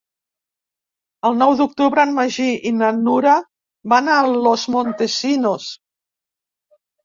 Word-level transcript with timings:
El 1.29 1.37
nou 1.41 1.53
d'octubre 1.59 2.05
en 2.07 2.15
Magí 2.21 2.49
i 2.71 2.73
na 2.79 2.91
Nura 3.03 3.37
van 3.95 4.11
a 4.17 4.19
Los 4.33 4.67
Montesinos. 4.79 5.73